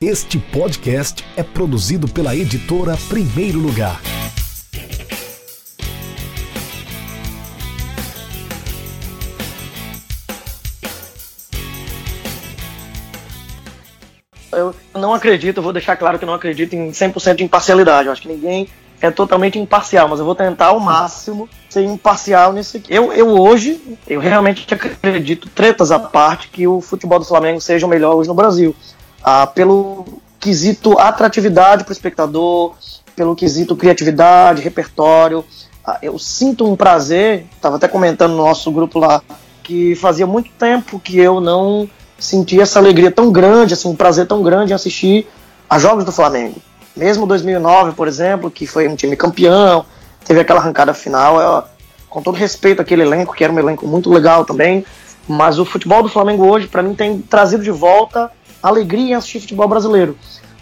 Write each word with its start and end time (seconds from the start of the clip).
Este 0.00 0.38
podcast 0.38 1.24
é 1.36 1.42
produzido 1.42 2.06
pela 2.06 2.32
editora 2.32 2.96
Primeiro 3.08 3.58
Lugar. 3.58 4.00
Eu 14.52 14.72
não 14.94 15.12
acredito, 15.12 15.60
vou 15.60 15.72
deixar 15.72 15.96
claro 15.96 16.16
que 16.16 16.24
não 16.24 16.34
acredito 16.34 16.74
em 16.74 16.92
100% 16.92 17.34
de 17.34 17.42
imparcialidade. 17.42 18.06
Eu 18.06 18.12
acho 18.12 18.22
que 18.22 18.28
ninguém 18.28 18.68
é 19.00 19.10
totalmente 19.10 19.58
imparcial, 19.58 20.06
mas 20.06 20.20
eu 20.20 20.24
vou 20.24 20.36
tentar 20.36 20.66
ao 20.66 20.78
máximo 20.78 21.48
ser 21.68 21.82
imparcial 21.82 22.52
nisso 22.52 22.76
aqui. 22.76 22.94
Eu, 22.94 23.12
eu 23.12 23.30
hoje, 23.30 23.82
eu 24.06 24.20
realmente 24.20 24.64
acredito, 24.72 25.48
tretas 25.48 25.90
à 25.90 25.98
parte, 25.98 26.50
que 26.50 26.68
o 26.68 26.80
futebol 26.80 27.18
do 27.18 27.24
Flamengo 27.24 27.60
seja 27.60 27.84
o 27.84 27.88
melhor 27.88 28.14
hoje 28.14 28.28
no 28.28 28.34
Brasil. 28.34 28.76
Ah, 29.30 29.46
pelo 29.46 30.06
quesito 30.40 30.98
atratividade 30.98 31.84
para 31.84 31.90
o 31.90 31.92
espectador, 31.92 32.72
pelo 33.14 33.36
quesito 33.36 33.76
criatividade, 33.76 34.62
repertório. 34.62 35.44
Ah, 35.84 35.98
eu 36.00 36.18
sinto 36.18 36.66
um 36.66 36.74
prazer, 36.74 37.44
estava 37.54 37.76
até 37.76 37.86
comentando 37.86 38.30
no 38.30 38.38
nosso 38.38 38.72
grupo 38.72 38.98
lá, 38.98 39.20
que 39.62 39.94
fazia 39.96 40.26
muito 40.26 40.50
tempo 40.52 40.98
que 40.98 41.18
eu 41.18 41.42
não 41.42 41.86
sentia 42.18 42.62
essa 42.62 42.78
alegria 42.78 43.10
tão 43.10 43.30
grande, 43.30 43.74
assim, 43.74 43.90
um 43.90 43.94
prazer 43.94 44.26
tão 44.26 44.42
grande 44.42 44.72
em 44.72 44.74
assistir 44.74 45.28
a 45.68 45.78
jogos 45.78 46.06
do 46.06 46.12
Flamengo. 46.12 46.56
Mesmo 46.96 47.26
2009, 47.26 47.92
por 47.92 48.08
exemplo, 48.08 48.50
que 48.50 48.66
foi 48.66 48.88
um 48.88 48.96
time 48.96 49.14
campeão, 49.14 49.84
teve 50.24 50.40
aquela 50.40 50.60
arrancada 50.60 50.94
final, 50.94 51.38
eu, 51.38 51.64
com 52.08 52.22
todo 52.22 52.34
respeito 52.34 52.80
àquele 52.80 53.02
elenco, 53.02 53.34
que 53.34 53.44
era 53.44 53.52
um 53.52 53.58
elenco 53.58 53.86
muito 53.86 54.08
legal 54.08 54.46
também, 54.46 54.86
mas 55.28 55.58
o 55.58 55.66
futebol 55.66 56.02
do 56.02 56.08
Flamengo 56.08 56.46
hoje, 56.46 56.66
para 56.66 56.82
mim, 56.82 56.94
tem 56.94 57.20
trazido 57.20 57.62
de 57.62 57.70
volta 57.70 58.32
alegria 58.62 59.10
em 59.10 59.14
assistir 59.14 59.40
futebol 59.40 59.68
brasileiro. 59.68 60.16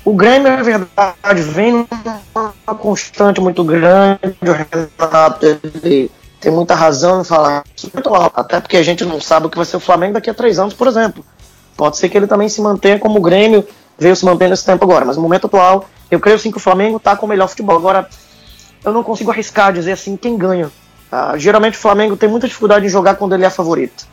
O 0.05 0.14
Grêmio, 0.14 0.48
é 0.48 0.62
verdade, 0.62 1.42
vem 1.42 1.72
numa 1.72 2.75
constante 2.78 3.41
muito 3.41 3.64
grande, 3.64 4.20
o 4.41 4.53
Renato 4.53 5.61
tem 6.41 6.53
muita 6.53 6.75
razão 6.77 7.22
em 7.22 7.25
falar 7.25 7.64
isso, 7.77 7.91
até 8.34 8.61
porque 8.61 8.77
a 8.77 8.83
gente 8.83 9.05
não 9.05 9.20
sabe 9.20 9.47
o 9.47 9.50
que 9.50 9.56
vai 9.56 9.66
ser 9.66 9.78
o 9.78 9.80
Flamengo 9.80 10.14
daqui 10.14 10.30
a 10.30 10.34
três 10.34 10.58
anos, 10.58 10.75
por 10.75 10.86
exemplo. 10.86 11.25
Pode 11.77 11.97
ser 11.97 12.08
que 12.08 12.16
ele 12.16 12.27
também 12.27 12.48
se 12.48 12.61
mantenha 12.61 12.98
como 12.98 13.19
o 13.19 13.22
Grêmio 13.22 13.66
veio 13.98 14.14
se 14.14 14.25
mantendo 14.25 14.50
nesse 14.50 14.64
tempo 14.64 14.84
agora, 14.84 15.05
mas 15.05 15.16
no 15.16 15.22
momento 15.22 15.47
atual 15.47 15.86
eu 16.10 16.20
creio 16.20 16.38
sim 16.38 16.50
que 16.50 16.56
o 16.56 16.60
Flamengo 16.60 16.98
está 16.98 17.16
com 17.16 17.27
o 17.27 17.28
melhor 17.28 17.48
futebol. 17.48 17.77
Agora, 17.77 18.08
eu 18.84 18.92
não 18.92 19.03
consigo 19.03 19.31
arriscar 19.31 19.72
dizer 19.72 19.92
assim 19.92 20.16
quem 20.16 20.36
ganha. 20.38 20.66
Uh, 20.66 21.36
geralmente 21.36 21.75
o 21.75 21.81
Flamengo 21.81 22.16
tem 22.16 22.28
muita 22.28 22.47
dificuldade 22.47 22.86
em 22.86 22.88
jogar 22.88 23.16
quando 23.16 23.34
ele 23.34 23.44
é 23.44 23.50
favorito. 23.50 24.06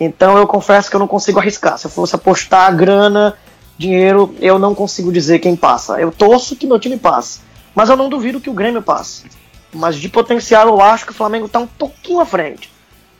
Então 0.00 0.36
eu 0.38 0.46
confesso 0.46 0.88
que 0.88 0.96
eu 0.96 1.00
não 1.00 1.08
consigo 1.08 1.38
arriscar. 1.38 1.78
Se 1.78 1.86
eu 1.86 1.90
fosse 1.90 2.14
apostar 2.14 2.74
grana, 2.74 3.34
dinheiro, 3.76 4.34
eu 4.40 4.58
não 4.58 4.74
consigo 4.74 5.12
dizer 5.12 5.38
quem 5.38 5.56
passa. 5.56 6.00
Eu 6.00 6.12
torço 6.12 6.56
que 6.56 6.66
meu 6.66 6.78
time 6.78 6.96
passe. 6.96 7.40
Mas 7.74 7.88
eu 7.88 7.96
não 7.96 8.08
duvido 8.08 8.40
que 8.40 8.50
o 8.50 8.54
Grêmio 8.54 8.82
passe. 8.82 9.24
Mas 9.72 9.96
de 9.96 10.08
potencial 10.08 10.68
eu 10.68 10.80
acho 10.80 11.04
que 11.04 11.12
o 11.12 11.14
Flamengo 11.14 11.46
está 11.46 11.58
um 11.58 11.66
pouquinho 11.66 12.20
à 12.20 12.26
frente. 12.26 12.72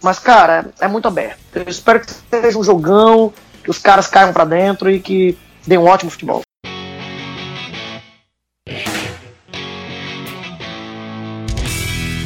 Mas, 0.03 0.19
cara, 0.19 0.71
é 0.81 0.89
muito 0.89 1.09
aberto. 1.09 1.39
Eu 1.55 1.65
espero 1.69 2.01
que 2.01 2.13
seja 2.31 2.59
um 2.59 2.63
jogão, 2.63 3.33
que 3.63 3.71
os 3.71 3.79
caras 3.79 4.07
caiam 4.07 4.33
para 4.33 4.45
dentro 4.45 4.91
e 4.91 5.01
que 5.01 5.37
dê 5.67 5.77
um 5.77 5.85
ótimo 5.85 6.11
futebol. 6.11 6.43